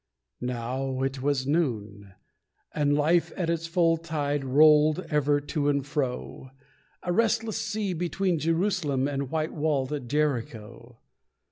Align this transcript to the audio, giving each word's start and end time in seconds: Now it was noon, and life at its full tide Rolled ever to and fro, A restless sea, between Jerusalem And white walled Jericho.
Now 0.41 1.03
it 1.03 1.21
was 1.21 1.45
noon, 1.45 2.15
and 2.73 2.95
life 2.95 3.31
at 3.37 3.51
its 3.51 3.67
full 3.67 3.97
tide 3.97 4.43
Rolled 4.43 5.01
ever 5.11 5.39
to 5.39 5.69
and 5.69 5.85
fro, 5.85 6.49
A 7.03 7.13
restless 7.13 7.57
sea, 7.63 7.93
between 7.93 8.39
Jerusalem 8.39 9.07
And 9.07 9.29
white 9.29 9.53
walled 9.53 10.09
Jericho. 10.09 10.97